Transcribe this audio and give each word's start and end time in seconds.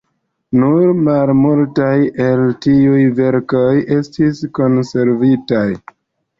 Nur 0.61 0.87
malmultaj 1.07 1.91
el 2.29 2.41
tiuj 2.67 3.03
verkoj 3.21 3.69
estis 4.01 4.43
konservitaj. 4.63 5.67